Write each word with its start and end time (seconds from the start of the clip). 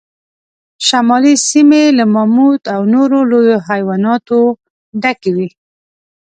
شمالي 0.87 1.33
سیمې 1.49 1.83
له 1.97 2.05
ماموت 2.15 2.63
او 2.73 2.81
نورو 2.93 3.19
لویو 3.31 3.57
حیواناتو 3.67 4.39
ډکې 5.01 5.31
وې. 5.35 5.49